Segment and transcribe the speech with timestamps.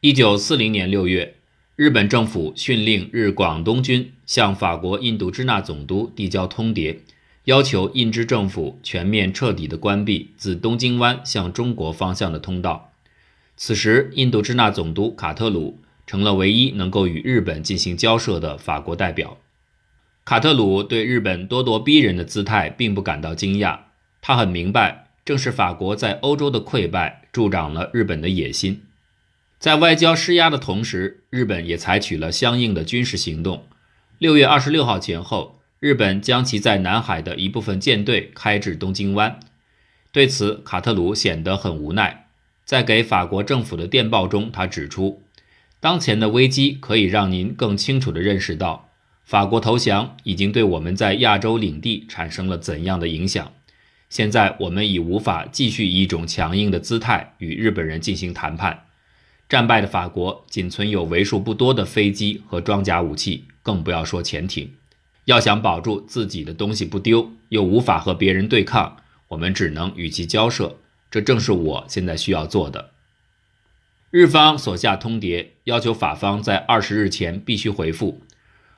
[0.00, 1.34] 一九四零年六月，
[1.74, 6.98] 日本政府训令日广东军向法国印度支那总督递交通牒，
[7.46, 12.92] 要求印支政府全面彻底的关闭自东京湾向中国方向的通道。
[13.56, 19.38] 此时，印度支那总督卡特鲁成了唯一能够与日本进行交涉的法国代表。
[20.24, 23.76] 卡特鲁对日本咄咄逼人的姿态并不感到惊讶，
[24.20, 28.82] 他很明白，正是法国在欧洲的溃败助长了日本的野心。
[29.58, 33.66] 在外交施压的同时，日本也采取了相应的军事行动。
[34.18, 39.40] 六月二十六号前后，日本将其在南海的一部分舰队开至东京湾。
[40.12, 42.28] 对此，卡特鲁显得很无奈。
[42.64, 45.22] 在给法国政府的电报中，他指出，
[45.80, 48.90] 当前的危机可以让您更清楚地认识到，
[49.24, 53.52] 法国投降已经对我们在亚洲领地产生了怎样的影响。
[54.08, 58.84] 现在，我们已无法继续以一种强硬的姿态与日本人进行谈判。
[59.48, 64.74] 战败的法国仅存有为数不多的飞机和装甲武器，更不要说潜艇。
[65.24, 70.76] 要想保住自己的东西不丢，又无法和别人对抗，我们只能与其交涉。
[71.10, 72.90] 这正是我现在需要做的。
[74.10, 78.20] 日方所下通牒，要求法方在二十日前必须回复，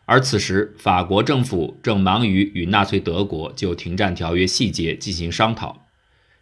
[0.05, 5.87] 而此时法国政府正忙于与纳粹德国就停战条约细节进行商讨。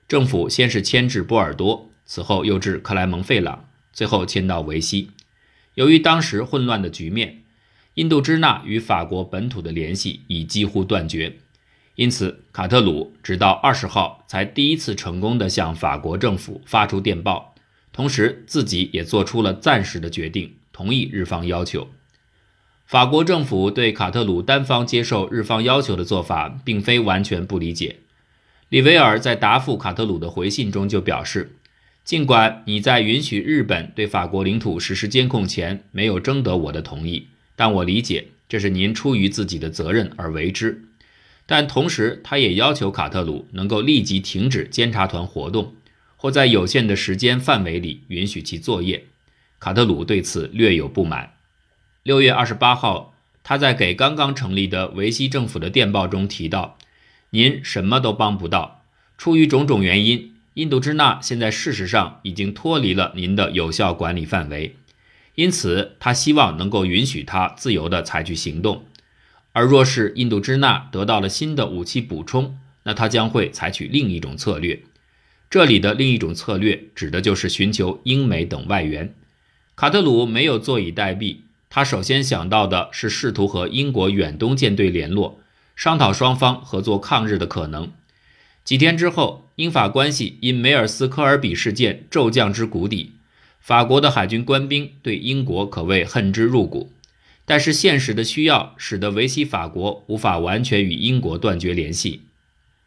[0.06, 3.67] 政府先是迁至波尔多，此后又至克莱蒙费朗。
[3.92, 5.10] 最后迁到维希。
[5.74, 7.42] 由于当时混乱的局面，
[7.94, 11.36] 印度支那与法国本土的联系已几乎断绝，
[11.94, 17.54] 因此卡特鲁直到二十号才第一次成功地向法国政府发出电报，
[17.92, 21.88] 同时自己也做出了暂时的决定，同意日方要求。
[22.86, 27.98] 法国政府对卡特鲁单方接受日方要求的做法，并非完全不理解。
[28.68, 31.54] 里维尔在答复卡特鲁的回信中就表示。
[32.08, 40.84] 尽管你在允许日本对法国领土实施监控前没有征得我的同意，但我理解这是您出于自己的责任而为之。
[41.44, 45.74] 但同时，他也要求卡特鲁能够立即停止监察团活动，
[46.16, 49.04] 或在有限的时间范围里允许其作业。
[49.58, 51.34] 卡特鲁对此略有不满。
[52.02, 53.12] 六月二十八号，
[53.44, 56.78] 他在给刚刚成立的维希政府的电报中提到
[57.36, 58.86] ：“您什么都帮不到，
[59.18, 64.74] 出于种种原因。”印度支那现在事实上已经脱离了您的有效管理范围，
[65.36, 68.84] 因此他希望能够允许他自由地采取行动。
[69.52, 74.82] 而若是印度支那得到了新的武器补充，那他将会采取另一种策略。
[75.48, 79.14] 这里的另一种策略指的就是寻求英美等外援。
[79.76, 81.36] 卡特鲁没有坐以待毙，
[81.70, 85.38] 他首先想到的是试图和英国远东舰队联络，
[85.76, 87.92] 商讨双方合作抗日的可能。
[88.68, 93.12] 几天之后，英法关系因梅尔斯科尔比事件骤降至谷底，
[93.60, 96.92] 法国的海军官兵对英国可谓恨之入骨。
[97.46, 102.24] 但是现实的需要使得维希法国无法完全与英国断绝联系。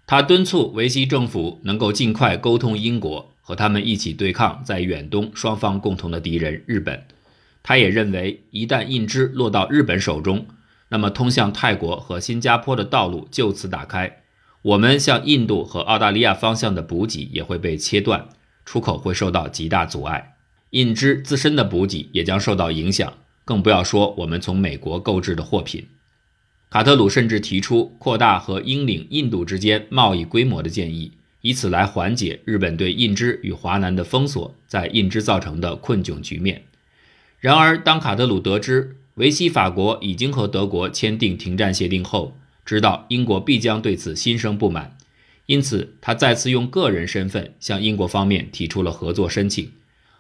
[0.06, 7.04] 他敦促维希政府能够尽快沟通英国，和他们一起对抗在远东双方共同的敌人日本。
[7.64, 10.46] 他也认为，一旦印支落到日本手中，
[10.90, 14.21] 那么通向泰国和新加坡的道路就此打开。
[14.64, 18.30] 我们向印度和澳大利亚方向的补给也会被切断，
[18.64, 20.36] 出口会受到极大阻碍，
[20.70, 23.12] 印支自身的补给也将受到影响，
[23.44, 25.88] 更不要说我们从美国购置的货品。
[26.70, 36.64] 卡特鲁甚至提出扩大和英领印度之间贸易规模的建议，以此来缓解日本对印支与华南的封锁在印支造成的困窘局面。
[37.40, 44.98] 然而，当卡特鲁得知维希法国已经和德国签订停战协定后，知道英国必将对此心生不满，
[45.46, 49.72] 因此他再次用个人身份向英国方面提出了合作申请，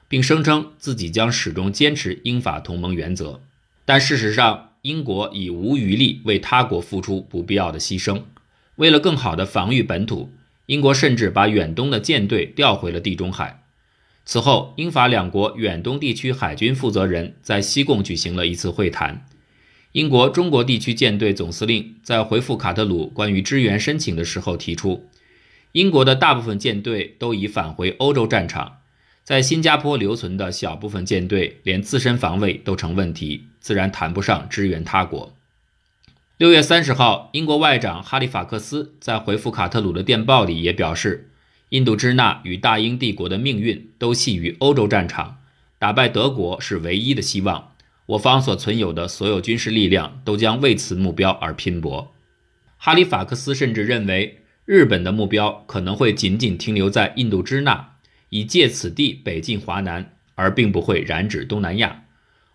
[0.07, 3.41] 并声称自己将始终坚持英法同盟原则。
[3.85, 8.23] 但事实上，英国已无余力为他国付出不必要的牺牲。
[8.75, 10.31] 为了更好地防御本土，
[10.65, 13.63] 英国甚至把远东的舰队调回了地中海。
[14.25, 19.25] 此后，英法两国远东地区海军负责人在西贡举行了一次会谈。
[19.93, 25.09] 英国中国地区舰队总司令在回复卡特鲁关于支援申请的时候提出，
[25.73, 28.77] 英国的大部分舰队都已返回欧洲战场，
[29.25, 35.33] 在新加坡留存的小部分舰队连自身防卫都成问题，自然谈不上支援他国。
[36.37, 41.29] 六月三十号，英国外长哈利法克斯在回复卡特鲁的电报里也表示，
[41.69, 45.39] 印度支那与大英帝国的命运都系于欧洲战场，
[45.77, 47.70] 打败德国是唯一的希望。
[48.11, 52.13] 我方所存有的所有军事力量都将为此目标而拼搏。
[52.77, 57.93] 哈里法克斯甚至认为，日本的目标可能会仅仅停留在印度支那，
[58.29, 62.03] 以借此地北进华南，而并不会染指东南亚。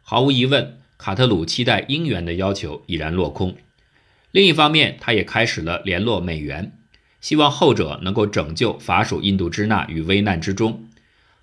[0.03, 3.57] 毫无疑问，卡特鲁期待英元的要求已然落空。
[4.33, 6.77] 另一方面，他也开始了联络美元，
[7.23, 10.87] 希望后者能够拯救法属印度支那于危难之中。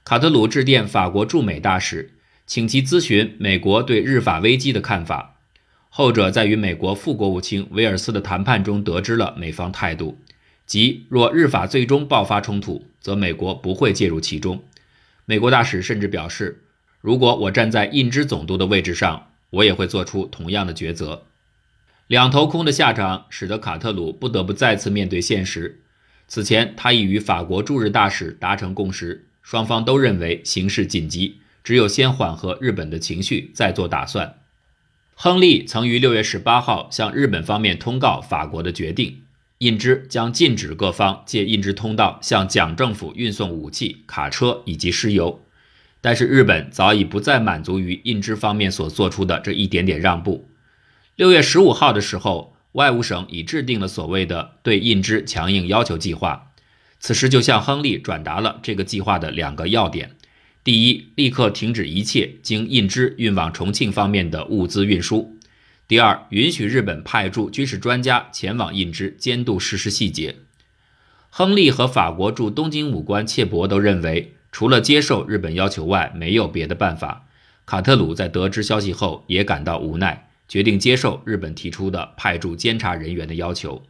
[0.03, 2.11] 卡特鲁致电法国驻美大使，
[2.45, 5.37] 请其咨询美国对日法危机的看法。
[5.89, 10.17] 后者在与美国副国务卿威尔斯的谈判中得知了美方态度，
[10.65, 14.63] 即若日法最终爆发冲突，则美国不会介入其中。
[15.25, 16.63] 美国大使甚至表示，
[16.99, 21.25] 如果我站在印支总督的位置上，我也会做出同样的抉择。
[22.07, 25.79] 两头空的下场，使得卡特鲁不得不再次面对现实。
[26.27, 34.39] 此前，他已与法国驻日大使达成共识，双方都认为形势紧急，只有先缓和日本的情绪，再做打算。
[35.15, 39.21] 亨利曾于六月十八号向日本方面通告法国的决定，
[39.59, 45.41] 印支将禁止各方借印支通道向蒋政府运送武器、卡车以及石油。
[46.01, 50.49] 但是，日本早已不再满足于印支方面所做出的这一点点让步。
[51.15, 56.51] 六月十五号的时候，外务省已制定了所谓的对印支强硬要求计划。
[56.99, 60.15] 此时就向亨利转达了这个计划的两个要点：
[60.63, 65.35] 第一，立刻停止一切经印支运往重庆方面的物资运输；
[65.87, 70.35] 第二，允许日本派驻军事专家前往印支监督实施细节。
[71.29, 77.27] 亨利和法国驻东京武官切伯都认为，除了接受日本要求外，没有别的办法。
[77.65, 80.29] 卡特鲁在得知消息后也感到无奈。
[80.47, 83.81] 决定接受日本提出的派驻监察人员的要求。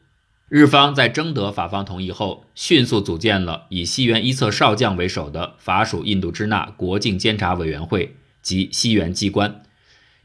[0.54, 9.64] 日方在征得法方同意后，迅速组建了以西园一侧少将为首的法属印度支那国境监察委员会及西园机关。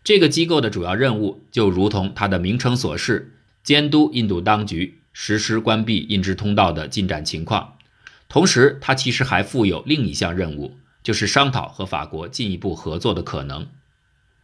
[0.05, 7.79] 这个机构的主要任务就如同它的名称所示，监督印度当局实施关闭印支通道的进展情况。
[8.29, 13.67] 同时，它其实还负有另一项任务，就是商讨和法国进一步合作的可能。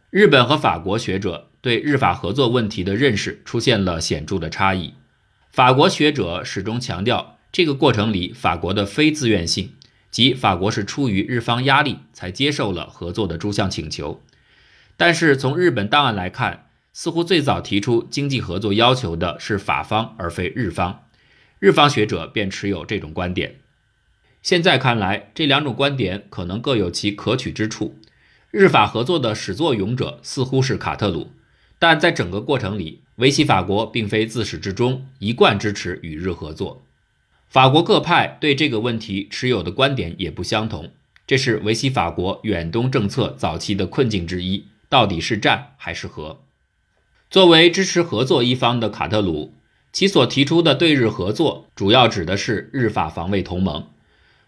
[0.09, 1.49] 日本和法国学者。
[1.61, 4.93] 对日法合作问题的认识出现了显著的差异。
[5.55, 9.71] 法国学者始终强调，这个过程里法国的非自愿性，
[10.11, 14.21] 即法国是出于日方压力才接受了合作的诸项请求。
[14.97, 21.05] 但是从日本档案来看，似乎最早提出经济合作要求的是法方而非日方。
[21.59, 23.55] 日方学者便持有这种观点。
[24.41, 27.97] 现在看来，这两种观点可能各有其可取之处。
[28.51, 31.31] 日法合作的始作俑者似乎是卡特鲁。
[31.79, 36.83] 但在整个过程里，维希法国并非自始至终一贯支持与日合作。
[37.47, 40.91] 法国各派对这个问题持有的观点也不相同，
[41.25, 46.41] 这是维希法国远东政策早期的困境之一：到底是战还是和？
[47.29, 49.53] 作为支持合作一方的卡特鲁，
[49.93, 53.87] 其所提出的对日合作，主要指的是日法防卫同盟。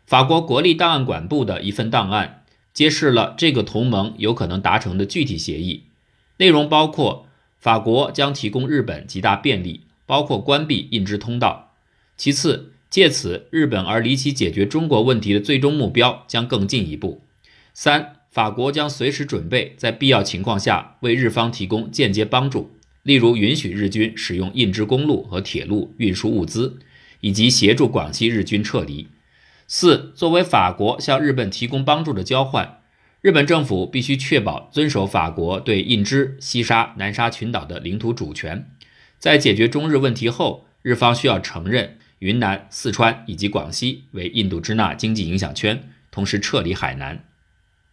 [0.06, 2.44] 法国国立档案馆部的一份档案
[2.74, 5.84] 揭示了这个同盟有可能达成的具体协议。
[6.38, 7.27] 内容包括，
[7.60, 11.74] 法国将提供日本极大便利，包括关闭印支通道。
[12.16, 17.22] 其次，借此日本而离其解决中国问题的最终目标将更进一步。
[17.74, 22.72] 三，法国将随时准备在必要情况下为日方提供间接帮助，
[23.04, 26.80] 例如允许日军使用印支公路和铁路运输物资，
[27.22, 29.08] 以及协助广西日军撤离。
[29.68, 32.77] 四，作为法国向日本提供帮助的交换。
[33.22, 38.70] 日本政府必须确保遵守法国对印支、西沙、南沙群岛的领土主权。
[39.18, 47.24] 在解决中日问题后，日方需要承认云南、四川以及广西为印度支那经济影响圈，同时撤离海南。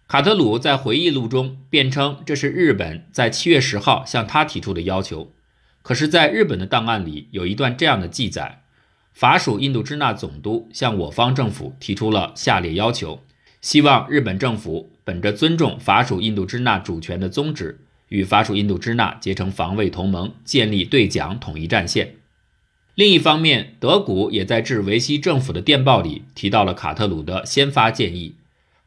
[0.07, 5.33] 卡特鲁在回忆录中辩称，这是日本在七月十号向他提出的要求。
[5.81, 8.62] 可是，在日本的档案里有一段这样的记载：
[9.14, 13.23] 法属印度支那总督向我方政府提出了下列要求。
[13.64, 17.80] 希望日本政府本着尊重法属印度支那主权的宗旨，
[18.11, 22.16] 与法属印度支那结成防卫同盟，建立对蒋统一战线。
[22.94, 28.35] 另一方面，德古也在致维希政府的电报里提到了卡特鲁的先发建议。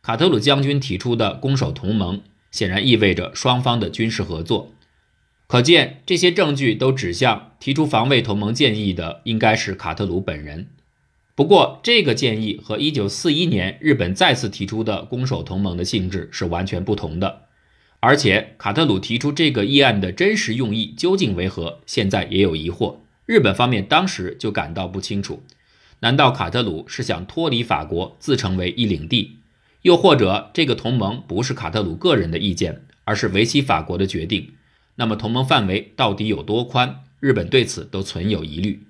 [0.03, 4.72] 卡特鲁将军提出的攻守同盟，显然意味着双方的军事合作。
[5.48, 10.67] 可见，这些证据都指向提出防卫同盟建议的应该是卡特鲁本人。
[11.38, 17.44] 不过，这个建议和1941年日本再次提出的攻守同盟的性质是完全不同的。
[18.00, 22.96] 而且，卡特鲁提出这个议案的真实用意究竟为何，现在也有疑惑。
[23.27, 25.44] 日本方面当时就感到不清楚：
[26.00, 29.38] 难道卡特鲁是想脱离法国，自成为一领地？
[29.84, 34.53] 又或者，这个同盟不是卡特鲁个人的意见，而是维希法国的决定？
[34.96, 37.03] 那么，同盟范围到底有多宽？
[37.20, 38.87] 日本对此都存有疑虑。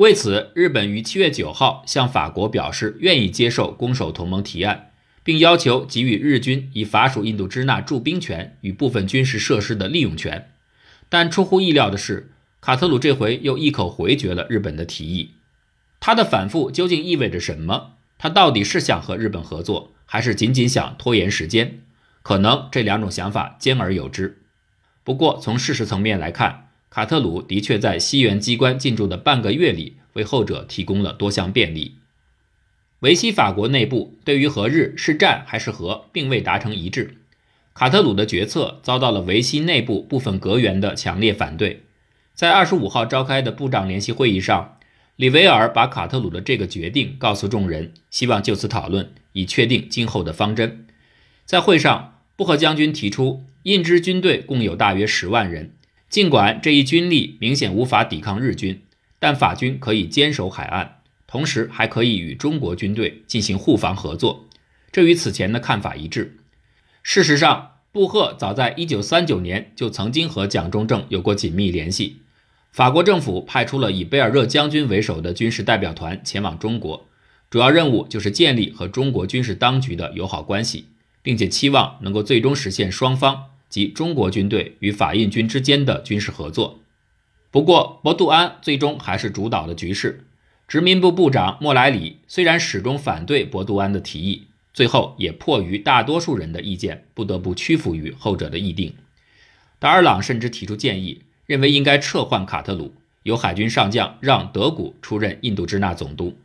[0.00, 4.92] 为此，日本于七月九号向法国表示愿意接受攻守同盟提案，
[5.22, 10.52] 并要求给予日军以法属印度支那驻兵权与部分军事设施的利用权。
[11.10, 15.34] 但出乎意料的是，卡特鲁这回又一口回绝了日本的提议。
[16.00, 17.96] 他的反复究竟意味着什么？
[18.16, 21.82] 他到底是想和日本合作，还是仅仅想拖延时间？
[22.22, 24.38] 可能这两种想法兼而有之。
[25.04, 31.94] 不过，从事实层面来看，卡特鲁的确在西元机关进驻的半个月里，为后者提供了多项便利。
[32.98, 37.18] 维希法国内部对于和日是战还是和，并未达成一致。
[37.72, 41.84] 卡特鲁的决策遭到了维希内部部分阁员的强烈反对。
[42.34, 44.76] 在二十五号召开的部长联席会议上，
[45.14, 50.86] 里维尔把卡特鲁的这个决定告诉众人，希望就此讨论，以确定今后的方针。
[51.44, 55.72] 在会上，布赫将军提出，印支军队共有大约十万人，
[56.10, 58.82] 尽管这一军力明显无法抵抗日军，
[59.18, 60.96] 但法军可以坚守海岸。
[61.28, 64.48] 同时还可以与中国军队进行互防合作，
[64.90, 66.38] 这与此前的看法一致。
[67.04, 72.16] 事实上，布赫早在1939年就曾经和蒋中正有过紧密联系。
[72.72, 77.06] 法国政府派出了以贝尔热将军为首的军事代表团前往中国，
[77.48, 80.86] 主要任务就是建立和中国军事当局的友好关系，
[81.22, 86.80] 并且期望能够最终实现双方及中国军队与法印军之间的军事合作。
[87.50, 90.26] 不过，博杜安最终还是主导了局势。
[90.68, 98.94] 殖民部部长莫莱里虽然始终反对博杜安的提议，最后也迫于大多数人的意见，不得不屈服于后者的议定。
[99.80, 106.36] 达尔朗甚至提出建议，认为应该撤换卡特鲁，由海军上将让德古出任印度支那总督，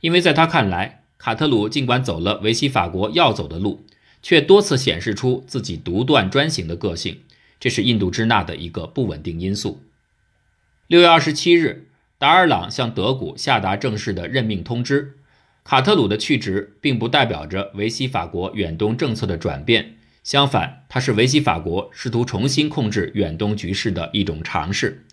[0.00, 3.84] 因为在他看来，卡特鲁尽管走了维希法国要走的路，
[4.22, 7.20] 却多次显示出自己独断专行的个性，
[7.58, 9.82] 这是印度支那的一个不稳定因素。
[10.86, 11.84] 六月二十七日。
[12.20, 15.14] 达尔朗向德古下达正式的任命通知。
[15.62, 19.94] 卡特鲁的去职并不代表着维希法国远东政策的转变，
[20.24, 25.04] 相反，它是维希法国试图重新控制远东局势的一种尝试。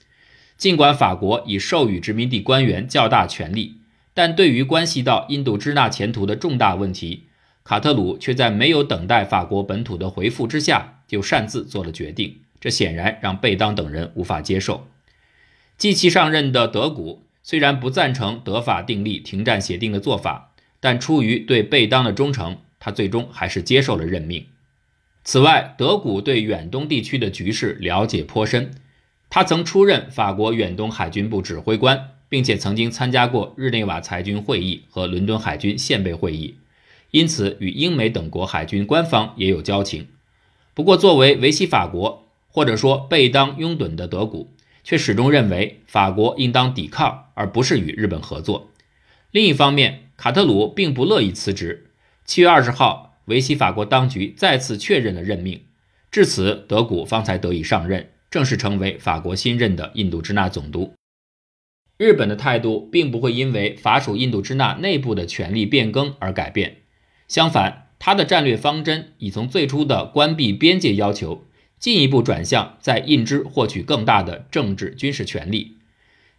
[0.58, 3.82] 尽管法国已授予殖民地官员较大权力，
[4.16, 7.26] 但对于关系到印度支那前途的重大问题，
[7.66, 14.88] 卡特鲁却在没有等待法国本土的回复之下就擅自做了决定，这显然让贝当等人无法接受。
[15.76, 24.46] 继其上任的德古虽然不赞成德法订立停战协定的做法，但出于对贝当的忠诚，他最终还是接受了任命。
[25.24, 28.76] 此外，德古对远东地区的局势了解颇深，
[29.28, 36.58] 他曾出任法国远东海军部指挥官，并且曾经参加过日内瓦裁军会议和伦敦海军宪备会议，
[37.12, 40.08] 因此与英美等国海军官方也有交情。
[40.74, 44.52] 不过，作为维希法国或者说贝当拥趸的德古。
[44.88, 48.70] 却始终认为法国应当抵抗，而不是与日本合作。
[49.32, 51.88] 另一方面，卡特鲁并不乐意辞职。
[52.24, 55.62] 七月二十号，维希法国当局再次确认了任命，
[56.12, 60.94] 至此，德古方才得以上任，正式成为法国新任的印度支那总督。
[61.98, 66.78] 日本的态度并不会因为法属印度支那内部的权力变更而改变，
[67.28, 71.46] 相反，他的战略方针已从最初的关闭边界要求。
[71.78, 75.78] 进一步转向在印支获取更大的政治军事权利。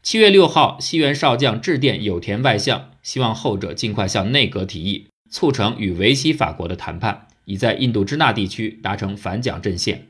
[0.02, 10.09] 七月六号，西原少将致电有田外相，希望后者尽快向内阁提议，促成与维希法国的谈判，以在印度支那地区达成反蒋阵线。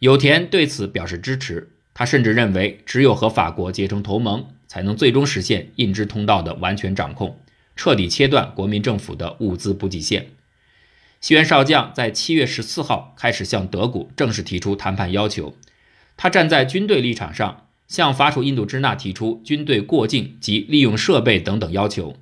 [0.00, 7.38] 有田对此表示支持，他甚至认为，只有和法国结成同盟，才能最终实现印支通道的完全掌控，
[7.78, 10.32] 彻底切断国民政府的物资补给线。
[11.20, 15.54] 西原少将在七月十四号开始向德古正式提出谈判要求。
[16.16, 22.16] 他站在军队立场上，向法属印度支那提出军队过境及利用设备等等要求。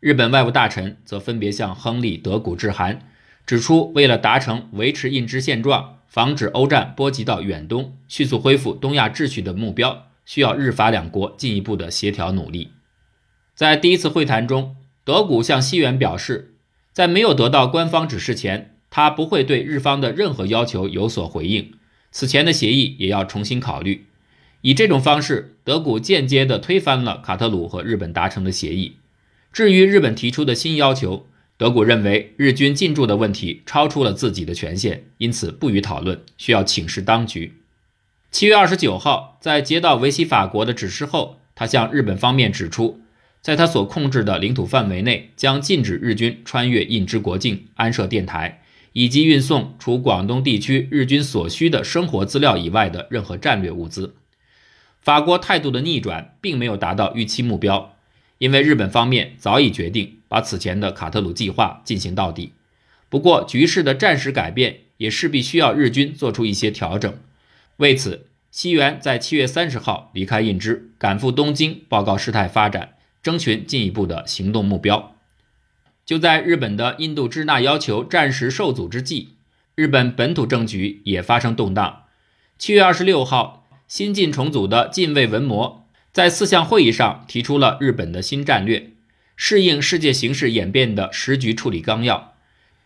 [0.00, 3.02] 日本外务大臣则分别向亨利·德古致函，
[3.44, 12.72] 指出为了达成维持印支现状、防止欧战波及到远东、迅速恢复东亚秩序的目标，需要日法两国进一步的协调努力。
[13.54, 14.76] 在第一次会谈中，
[15.06, 16.52] 德古向西元表示。
[16.92, 21.74] 在没有得到官方指示前，他不会对日方的任何要求有所回应。
[22.10, 24.06] 此前的协议也要重新考虑。
[24.62, 28.96] 以这种方式，德古间接地推翻了卡特鲁和日本达成的协议。
[29.52, 31.26] 至于日本提出的新要求，
[31.58, 37.58] 德古认为日军进驻的问题超出了自己的权限，因此不予讨论，需要请示当局。
[38.30, 43.02] 七月二十九号，在接到维希法国的指示后，他向日本方面指出。
[43.46, 48.60] 在他所控制的领土范围内，将禁止日军穿越印支国境、安设电台，
[48.92, 54.16] 以及运送除广东地区日军所需的生活资料以外的任何战略物资。
[55.00, 57.94] 法国态度的逆转并没有达到预期目标，
[58.38, 62.52] 因为日本方面早已决定把此前的卡特鲁计划进行到底。
[63.08, 67.16] 不过，局势的暂时改变也势必需要日军做出一些调整。
[67.76, 72.94] 为此，西元在七月三十号离开印支，赶赴东京报告事态发展，
[73.26, 75.16] 征询进一步的行动目标。
[76.04, 79.30] 就在日本的印度支那要求暂时受阻之际，
[79.74, 82.04] 日本本土政局也发生动荡。
[82.56, 88.92] 七月二十六号，新晋重组的近卫文磨在四项会议上提出了日本的新战略，
[89.34, 92.34] 适应世界形势演变的时局处理纲要。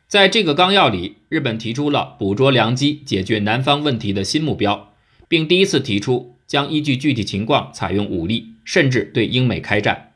[0.09, 4.95] 在这个纲要里，日本提出了捕捉良机、解决南方问题的新目标，
[5.29, 10.10] 并第一次提出将依据具体情况采用武力，甚至对英美开战。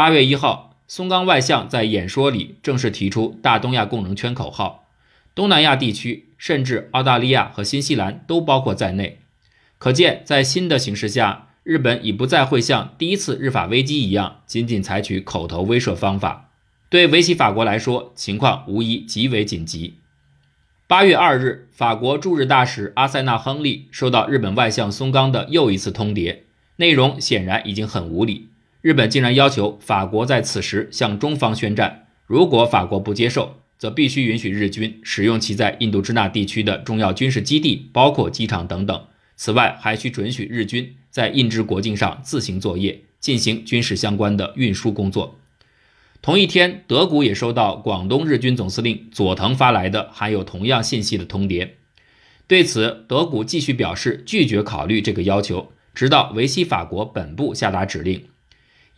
[0.00, 4.88] 八月一号，松冈外相在演说里正式提出“大东亚共荣圈”口号，
[5.34, 9.18] 东南亚地区甚至澳大利亚和新西兰都包括在内。
[9.76, 16.48] 可见，在新的形势下，日本已不再会像第一次日法危机一样，仅仅采取口头威慑方法。
[16.88, 19.98] 对维系法国来说，情况无疑极为紧急。
[20.86, 26.38] 八月二日，法国驻日大使阿塞纳·亨利收到日本外相松冈的又一次通牒，
[26.76, 28.46] 内容显然已经很无理。
[28.82, 39.04] 日本竟然要求法国在此时向中方宣战，如果法国不接受，则必须允许日军使用其在印度支那地区的重要军事基地，包括机场等等。
[39.36, 45.38] 此外，还需准许日军在印支国境上自行作业，进行军事相关的运输工作。
[46.22, 51.68] 同一天，德古也收到广东日军总司令佐藤发来的含有同样信息的通牒。
[52.46, 58.24] 对此，德古继续表示拒绝考虑这个要求，直到维希法国本部下达指令。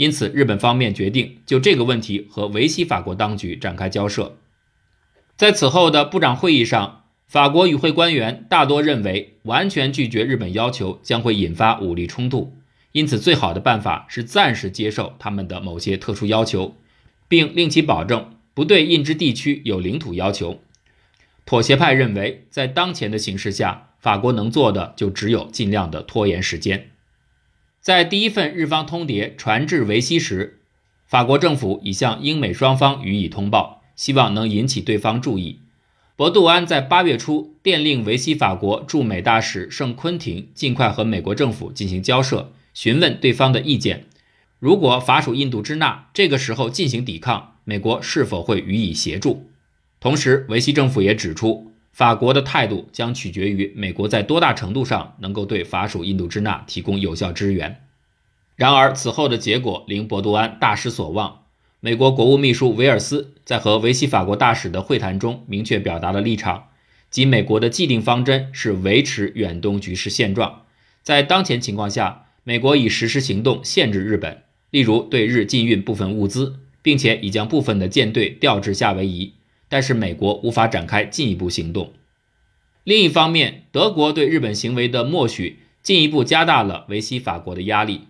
[0.02, 4.36] 因此，日本方面决定就这个问题和维希法国当局展开交涉。
[5.36, 12.56] 在此后的部长会议上，法国与会官员大多认为，完全拒绝日本要求将会引发武力冲突，
[12.90, 16.74] 因此最好的办法是暂时接受他们的某些特殊要求。
[17.28, 20.60] 并令其保证不对印支地区有领土要求。
[21.46, 26.90] 妥协派认为，在当前的形势下，法国能做的就只有尽量的拖延时间。
[27.82, 30.60] 在第一份日方通牒传至维希时，
[31.04, 35.58] 法国政府已向英美双方予以通报，希望能引起对方注意。
[36.14, 44.04] 博杜安在八月初电令维希法国驻美大使圣昆廷尽快和美国政府进行交涉，询问对方的意见。
[44.60, 49.50] 如果法属印度支那这个时候进行抵抗，美国是否会予以协助？
[49.98, 57.82] 同时，维希政府也指出，法国的态度将取决于美国在多大程度上能够对法属印度支那提供有效支援。
[58.56, 61.42] 然而，此后的结果令博多安大失所望。
[61.80, 66.68] 美国国务秘书维尔斯在和维希法国大使的会谈中明确表达了立场，
[67.10, 70.62] 即美国的既定方针是维持远东局势现状，
[71.02, 74.42] 在当前情况下，美国已实施行动限制日本。
[74.70, 79.34] 例如，对日禁运部分物资，并且已将部分的舰队调至夏威夷，
[79.72, 81.94] 但是美国无法展开进一步行动。
[82.84, 88.02] 另一方面，德国对日本行为的默许，进一步加大了维希法国的压力。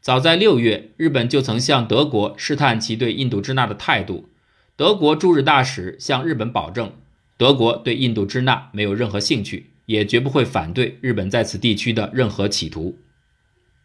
[0.00, 4.30] 早在六月，日本就曾向德国试探其对印度支那的态度。
[4.76, 6.90] 德国驻日大使向日本保证，
[7.36, 12.96] 德国对印度支那没有任何兴趣，也绝不会反对日本在此地区的任何企图。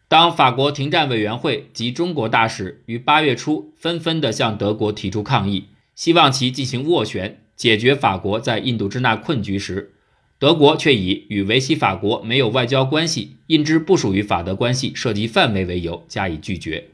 [0.08, 5.66] 当法国停战委员会及中国大使于八月初纷纷地向德国提出抗议，
[5.96, 9.94] 希望其进行斡旋，解决法国在印度支那困局时，
[10.38, 16.90] 德国却以与维希法国没有外交关系、印支不属于法德关系涉及范围为由加以拒绝。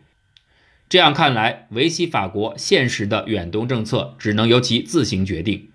[0.88, 5.70] 这样看来，维希法国现实的远东政策只能由其自行决定。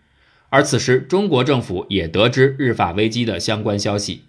[0.47, 4.21] 而此时，中国政府也得知日法危机的相关消息。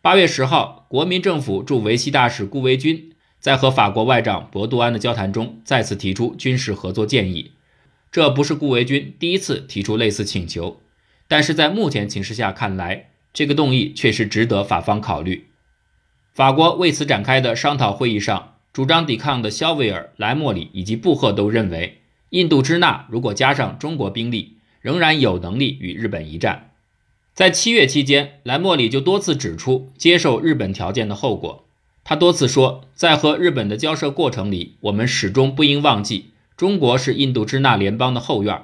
[0.00, 7.50] 八月十号，国民政府驻维希大使顾维钧在和法国外长博杜安的交谈中，再次提出军事合作建议。
[8.10, 10.80] 这不是顾维钧第一次提出类似请求，
[11.26, 15.46] 但是在目前情势下看来，这个动议确实值得法方考虑。
[16.32, 21.98] 法国为此展开的商讨会议上，主张抵抗的肖维尔、莱莫里以及布赫都认为，
[22.30, 26.70] 印度支那如果加上中国兵力，仍然有能力与日本一战。
[27.34, 31.66] 在七月期间，莱莫里就多次指出接受日本条件的后果。
[32.04, 38.60] 他多次说，在和日本的交涉过程里，我们始终不应忘记，中国是印度支那联邦的后院。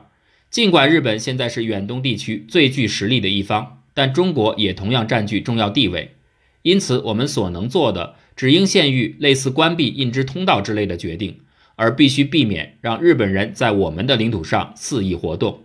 [0.51, 6.17] 尽管日本现在是远东地区最具实力的一方，但中国也同样占据重要地位。
[6.63, 11.39] 因此，我们所能做的只应限于类似关闭印支通道之类的决定，
[11.77, 15.63] 而必须避免让日本人在我们的领土上肆意活动。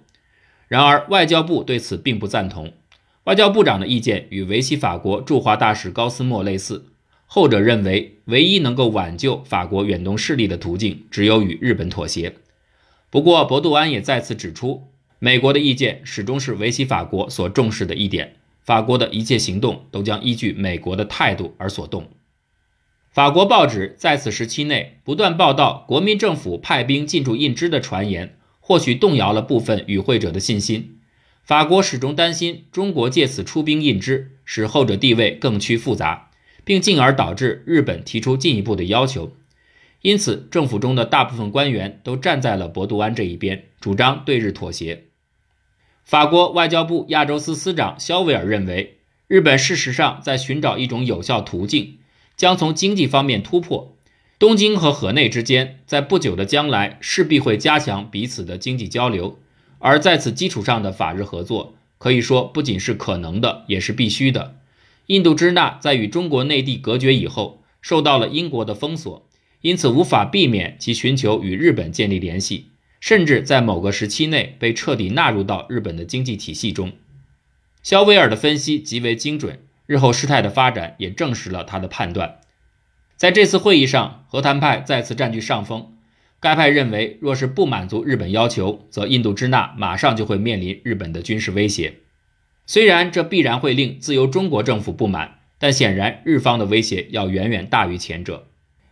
[0.67, 2.73] 然而，外交部对此并不赞同。
[3.23, 6.85] 外交部长的意见与维希法国驻华大使高斯莫类似，
[7.31, 12.33] 后者认为唯一能够挽救法国远东势力的途径只有与日本妥协。
[13.11, 14.87] 不过，博杜安也再次指出，
[15.19, 22.09] 美国的意见始终是维系法国所重视的一点，法国的一切行动都将依据美国的态度而所动。
[23.11, 30.97] 法国报纸在此时期内不断报道国民政府派兵进驻印支的传言，或许动摇了部分与会者的信心。
[31.43, 36.28] 法国始终担心中国借此出兵印支，使后者地位更趋复杂，
[36.69, 39.31] 并进而导致日本提出进一步的要求。
[40.03, 45.05] 因此，政府中的大部分官员都站在了博杜安这一边，主张对日妥协。
[46.05, 51.97] 法国外交部亚洲司司长肖维尔认为，日本事实上在寻找一种有效途径，
[52.37, 53.97] 将从经济方面突破。
[54.37, 59.39] 东京和河内之间在不久的将来势必会加强彼此的经济交流，
[59.79, 64.57] 而在此基础上的法日合作，可以说不仅是可能的，也是必须的。
[65.09, 69.27] 印度支那在与中国内地隔绝以后，受到了英国的封锁，
[69.61, 72.67] 因此无法避免其寻求与日本建立联系。
[72.99, 76.91] 甚至在某个时期内被彻底纳入到日本的经济体系中。
[77.81, 82.41] 肖威尔的分析极为精准，日后事态的发展也证实了他的判断。
[83.15, 85.97] 在这次会议上，和谈派再次占据上风。
[86.39, 91.95] 该派认为，若是不满足日本要求，则印度支那马上就会面临日本的军事威胁。
[92.69, 98.45] 虽然这必然会令自由中国政府不满，但显然日方的威胁要远远大于前者。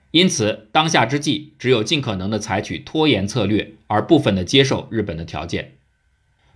[0.10, 5.74] 因此，当下之际只有尽可能的采取拖延策略，而部分的接受日本的条件。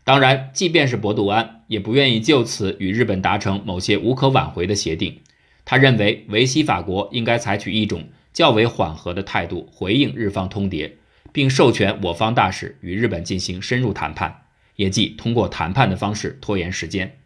[0.04, 5.20] 当然，即便是博杜安也不愿意就此与日本达成某些无可挽回的协定。
[5.64, 10.94] 他认为，维希法国应该采取一种较为缓和的态度回应日方通牒，
[11.32, 14.41] 并授权我方大使与日本进行深入谈判，
[14.76, 17.18] 也即通过谈判的方式拖延时间。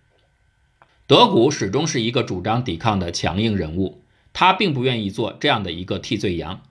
[1.07, 4.01] 德古始终是一个主张抵抗的强硬人物。
[4.37, 6.61] 他并不愿意做这样的一个替罪羊，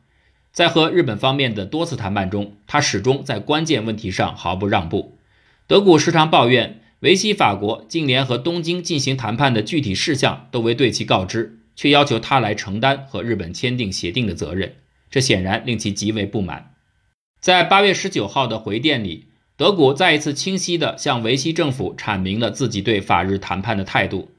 [0.52, 5.16] 在和日本方面的多次谈判中，他始终在关键问题上毫不让步。
[5.66, 14.74] 德古时常抱怨维希法国竟连和东京进行谈判的具体事项都未对其告知，却要求他来承担和日本签订协定的责任，
[15.10, 16.74] 这显然令其极为不满。
[17.40, 24.30] 在八月十九号的回电里，德古再一次清晰地向维希政府阐明了自己对法日谈判的态度。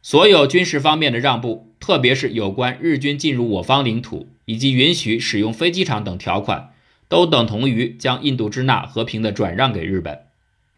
[0.00, 6.70] 所有军事方面的让步，特别是有关日军进入我方领土以及允许使用飞机场等条款，
[7.08, 10.20] 都等同于将印度支那和平的转让给日本。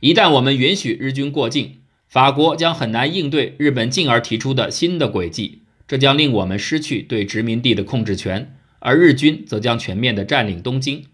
[0.00, 1.76] 一旦我们允许日军过境，
[2.09, 11.04] 法国将很难应对日本进而提出的新的轨迹，这将令我们失去对殖民地的控制权，而日军则将全面的占领东京。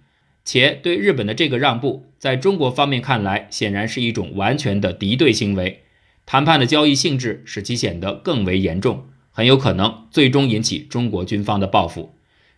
[0.47, 5.83] 且对日本的这个让步，在中国方面看来，显然是一种完全的敌对行为。
[6.25, 12.15] 谈判的交易性质使其显得更为严重，很有可能最终引起中国军方的报复。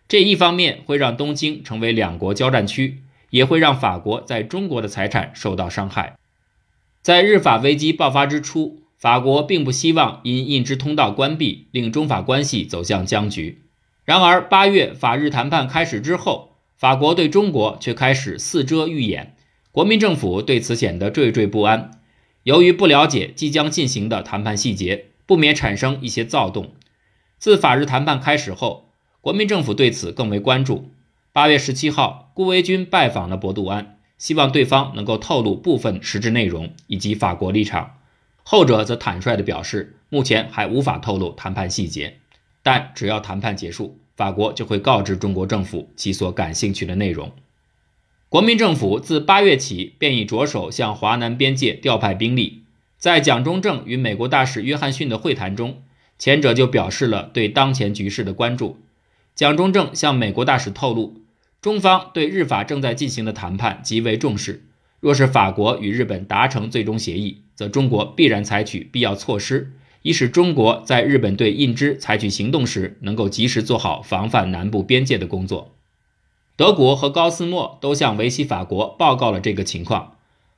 [0.07, 2.99] 这一方面会让东京成为两国交战区，
[3.31, 6.15] 也会让法国在中国的财产受到伤害。
[7.01, 13.63] 在日法危机爆发之初，法国并不希望因印支通道关闭令中法关系走向僵局。
[14.05, 16.48] 然而，八月法日谈判开始之后，
[16.79, 19.35] 法国对中国却开始四遮欲掩，
[19.69, 21.91] 国民政府对此显得惴惴不安。
[22.43, 26.71] 由于不了解即将进行的谈判细节，不免产生一些躁动。
[27.37, 30.89] 自法日谈判开始后，国民政府对此更为关注。
[31.33, 37.97] 八月十七号，顾维钧拜访了博杜安，希望对方能够透露部分实质内容以及法国立场。
[38.43, 42.19] 后者则坦率地表示，目前还无法透露谈判细节，
[42.63, 47.31] 但只要谈判结束，法国就会告知中国政府其所感兴趣的内容。
[48.27, 52.63] 国民政府自八月起便已着手向华南边界调派兵力。
[52.97, 55.81] 在蒋中正与美国大使约翰逊的会谈中，
[56.17, 58.79] 前者就表示了对当前局势的关注。
[59.35, 61.21] 蒋中正向美国大使透露，
[61.61, 64.65] 中方对日法正在进行的谈判极为重视。
[64.99, 75.75] 若是法国与日本达成最终协议，则中国必然采取必要措施，以使中国在日本对印支采取行动时，能够及时做好防范南部边界的工作。
[76.55, 80.15] 德国和高斯莫都向维希法国报告了这个情况。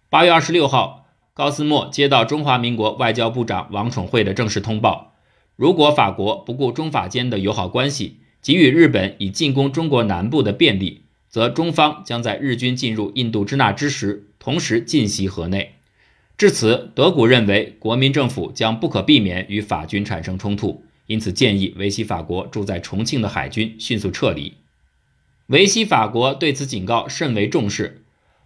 [0.10, 5.14] 八月二十六号，高斯莫接到中华民国外交部长王宠惠的正式通报：
[5.56, 15.76] 如果法国不顾中法间的友好关系，给予日本以进攻中国南部的便利，则中方将在日军进入印度支那之时，同时进袭河内。
[16.42, 24.56] 至此，德古认为国民政府将不可避免与法军产生冲突，因此建议维希法国住在重庆的海军迅速撤离。
[25.46, 28.02] 维希法国对此警告甚为重视。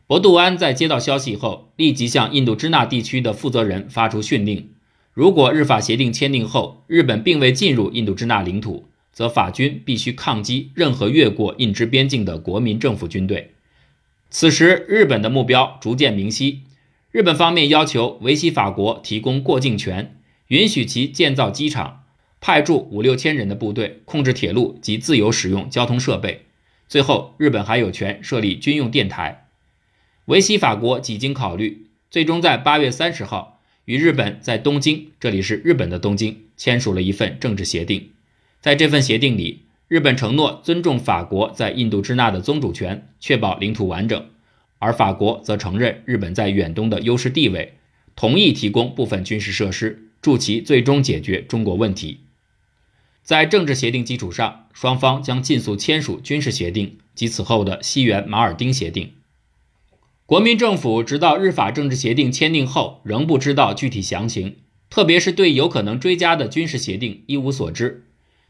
[0.07, 4.71] 博杜安在接到消息后，立即向印度支那地区的负责人发出训令：
[5.13, 13.51] 如果日法协定签订后，日本并未进入印度支那领土，则法军必须抗击任何越过印支边境的国民政府军队。
[14.29, 16.63] 此时，日本的目标逐渐明晰：
[17.15, 22.03] 日本方面要求维希法国提供过境权，允许其建造机场，
[22.41, 26.47] 派驻五六千人的部队控制铁路及自由使用交通设备。
[26.89, 29.47] 最后，日本还有权设立军用电台。
[30.25, 38.09] 维希法国几经考虑，最终在八月三十号与日本在东京（这里是日本的东京）签署了一份政治协定。
[38.59, 44.25] 在这份协定里，日本承诺尊重法国在印度支那的宗主权，确保领土完整。
[44.85, 47.73] 而法国则承认日本在远东的优势地位，
[48.15, 52.19] 同意提供部分军事设施，助其最终解决中国问题。
[53.23, 59.13] 在政治协定基础上，双方将尽速签署军事协定及此后的西园马尔丁协定。
[60.27, 64.57] 国民政府直到日法政治协定签订后，仍不知道具体详情，
[64.91, 68.05] 特别是对有可能追加的军事协定一无所知。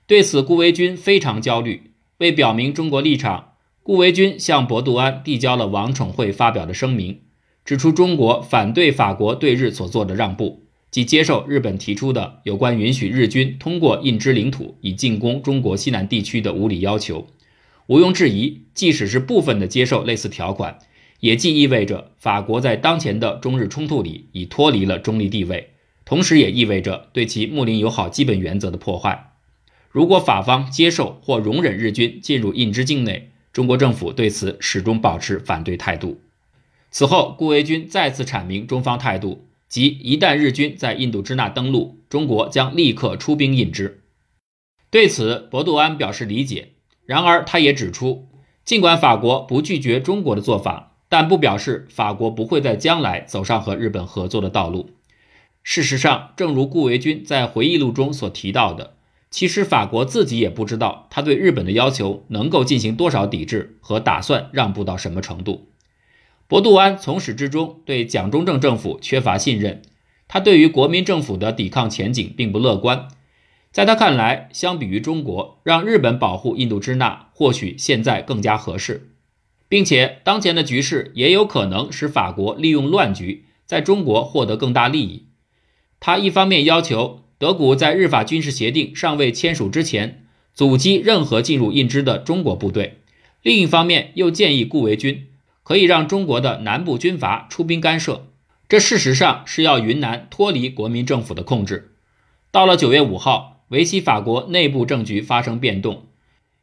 [0.05, 1.91] 对此，顾维钧非常焦虑。
[2.17, 3.54] 为表明中国立场。
[3.85, 7.19] 顾维钧向博杜安递交了王宠惠发表的声明，
[7.63, 17.27] 指出中国反对法国对日所做的让步，即接受日本提出的有关允许日军通过印支领土以进攻中国西南地区的无理要求。
[17.85, 20.79] 毋庸置疑，即使是部分的接受类似条款，
[21.19, 25.69] 也既意味着法国在当前的中日冲突里已脱离了中立地位，
[26.05, 29.33] 同时也意味着对其睦邻友好基本原则的破坏。
[29.91, 36.19] 如果法方接受或容忍日军进入印支境内，中国政府对此始终保持反对态度。
[36.91, 44.03] 此后，顾维钧再次阐明中方态度，即一旦日军在印度支那登陆，中国将立刻出兵印支。
[44.91, 46.73] 对此，博杜安表示理解。
[47.05, 48.27] 然而，他也指出，
[48.65, 54.89] 尽管法国不拒绝中国的做法，但不表示法国不会在将来走上和日本合作的道路。
[55.63, 58.94] 事实上，正如顾维钧在回忆录中所提到的。
[59.35, 65.67] 其实法国自己也不知道，他对日本的要求能够进行多少抵制和打算让步到什么程度。
[66.47, 69.81] 博杜安从始至终对蒋中正政府缺乏信任，
[70.29, 73.09] 他对于国民政府的抵抗前景并不乐观。
[73.73, 79.09] 在他看来，相比于中国，让日本保护印度支那或许现在更加合适，
[79.67, 85.25] 并且当前的局势也有可能使法国利用乱局在中国获得更大利益。
[85.99, 87.24] 他一方面要求。
[87.37, 92.99] 德古在日法军事协定尚未签署之前，阻击任何进入印支的中国部队。
[93.41, 95.25] 另一方面，又建议顾维钧
[95.63, 98.27] 可以让中国的南部军阀出兵干涉。
[98.67, 101.91] 这事实上是要云南脱离国民政府的控制。
[102.51, 106.05] 到了九月五号，维希法国内部政局发生变动，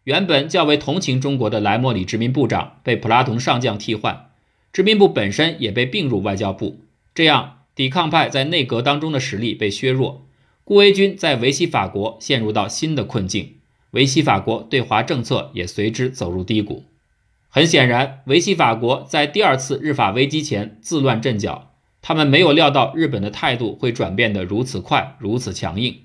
[0.04, 4.30] 原本较为同情中国的莱莫里殖民部长被普拉同上将替换，
[4.72, 6.80] 殖民部本身也被并入外交部，
[7.14, 10.26] 这样抵抗派在内阁当中的实力被削弱。
[10.72, 13.56] 顾维钧在维希法国陷入到新的困境，
[13.90, 16.84] 维希法国对华政策也随之走入低谷。
[17.50, 26.04] 很显然，维希法国在第二次日法危机前自乱阵脚，他们没有料到日本的态度会转变得如此快、如此强硬。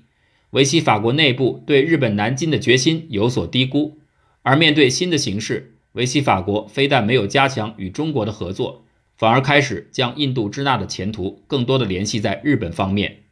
[0.50, 3.96] 维希法国内部对日本南进的决心有所低估，
[4.42, 8.84] 而面对新的形势，维希法国非但没有加强与中国的合作，
[9.16, 13.22] 反而开始将印度支那的前途更多的联系在日本方面。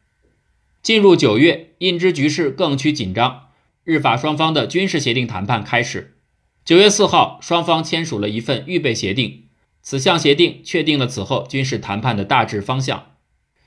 [0.87, 3.49] 进入九月，印支局势更趋紧张，
[3.83, 6.15] 日法双方的军事协定谈判开始。
[6.63, 9.47] 九月四号，双方签署了一份预备协定，
[9.81, 13.07] 此项协定确定了此后军事谈判的大致方向。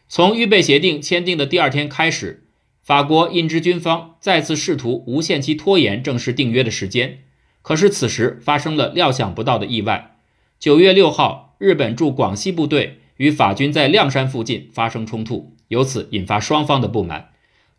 [0.08, 2.46] 从预备协定签订的第二天开始，
[2.82, 7.24] 法国印支军方再次试图无限期拖延正式订约的时间。
[7.60, 10.16] 可是此时发生了料想不到的意外。
[10.58, 15.54] 九月六号，日本驻广西部队与法军在亮山附近发生冲突。
[15.68, 17.28] 由此引发双方的不满，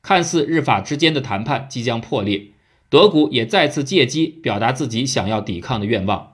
[0.04, 2.52] 看似日法之间的谈判即将破裂，
[2.90, 6.34] 德古也再次借机表达自己想要抵抗的愿望。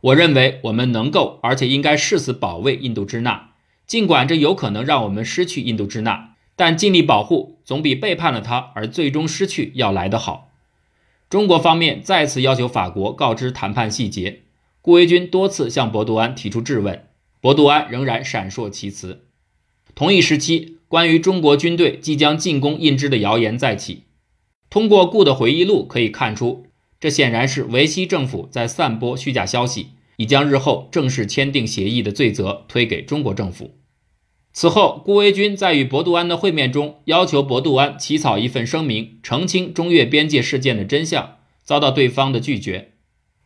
[0.00, 3.50] 我认为我们能够，而且应该誓死保卫印度支那，
[3.84, 10.52] 尽管这有可能让我们失去印度支那，但尽力保护总比背叛了他而最终失去要来得好。
[11.28, 14.42] 中国方面再次要求法国告知谈判细节，
[14.80, 17.06] 顾维钧多次向博杜安提出质问，
[17.40, 19.26] 博杜安仍然闪烁其词。
[19.94, 24.04] 同一时期，关于中国军队即将进攻印支的谣言再起。
[24.68, 26.66] 通过顾的回忆录可以看出，
[27.00, 33.72] 这显然是维希政府在散播虚假消息，以将日后正式签订协议的罪责推给中国政府。
[34.52, 42.92] 此后，顾维钧在与博杜安的会面中，要求博杜安起草一份声明，澄清中越边界事件的真相，遭到对方的拒绝。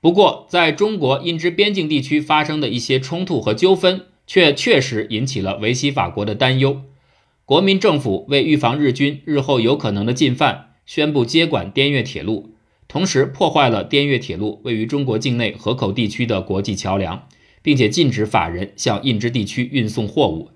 [0.04, 4.02] 不过，在中国印支边境地区发生的一些冲突和纠纷。
[4.26, 6.82] 却确实引起了维希法国的担忧。
[7.44, 12.54] 国民政府为预防日军日后有可能的进犯，宣布接管滇越铁路，
[12.88, 17.28] 同时破坏了滇越铁路位于中国境内河口地区的国际桥梁，
[17.62, 20.50] 并且禁止法人向印支地区运送货物，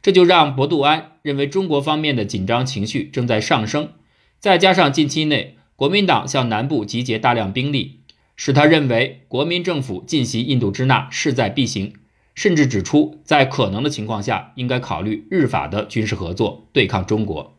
[0.00, 3.90] 这就让博杜安认为中国方面的紧张情绪正在上升，
[4.38, 7.99] 再加上近期内国民党向南部集结大量兵力，
[8.42, 11.92] 使他认为国民政府进袭印度支那势在必行，
[12.34, 17.58] 甚至指出在可能的情况下应该考虑日法的军事合作对抗中国。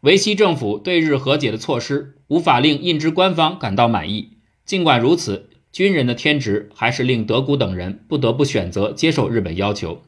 [0.00, 4.30] 维希政府对日和解的措施无法令印支官方感到满意，
[4.64, 10.02] 尽管如此，军人的天职还是令德古等人不得不选择接受日本要求。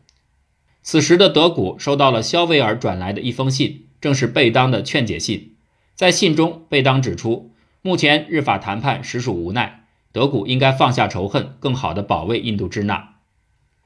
[0.83, 5.55] 此时的德古收到了肖维尔转来的一封信，正是贝当的劝解信。
[5.95, 13.15] 在信中，贝当指出，目前日法谈判实属无奈，德古应该放下仇恨，更好地保卫印度支那。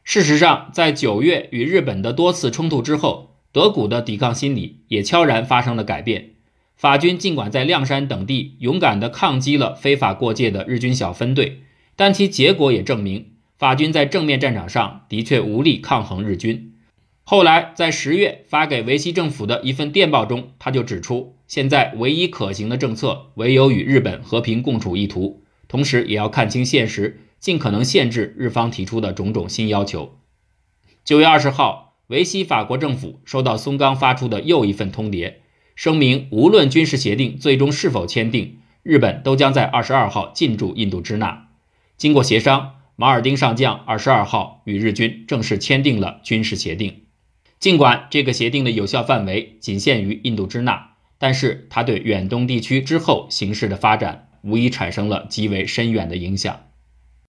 [0.03, 6.31] 事实上，在九月与日本的多次冲突之后，德古的抵抗心理也悄然发生了改变。
[6.77, 16.73] 法军尽管在亮山等地勇敢地抗击了非法过界的日军小分队，但其结果也证明，法军在正面战场上的确无力抗衡日军。
[17.31, 30.19] 后来，在十月发给维希政府的一份电报中，他就指出，现在唯一可行的政策唯有与日本和平共处一途，同时也要看清现实，尽可能限制日方提出的种种新要求。
[31.05, 35.35] 九月二十号，维希法国政府收到松冈发出的又一份通牒，
[35.77, 41.47] 声明无论军事协定最终是否签订，日本都将在二十二号进驻印度支那。
[41.97, 47.03] 经过协商，马尔丁上将二十二号与日军正式签订了军事协定。
[47.61, 56.70] 尽管这个协定的有效范围仅限于印度支那，但是它对远东地区之后形势的发展无疑产生了极为深远的影响。